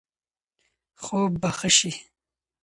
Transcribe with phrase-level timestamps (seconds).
[1.03, 1.91] خوب به ښه شي.